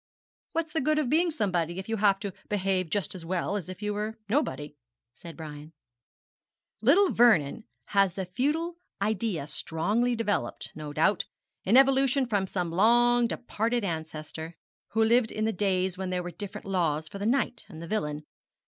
[0.53, 3.69] 'What's the good of being somebody if you have to behave just as well as
[3.69, 4.75] if you were nobody?'
[5.13, 5.73] said Brian.
[6.81, 11.25] 'Little Vernon has the feudal idea strongly developed; no doubt
[11.67, 14.55] an evolution from some long departed ancestor,
[14.87, 17.87] who lived in the days when there were different laws for the knight and the
[17.87, 18.23] villain.